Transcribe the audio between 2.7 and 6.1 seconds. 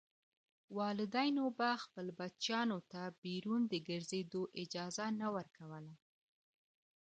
ته بیرون د ګرځېدو اجازه نه ورکوله.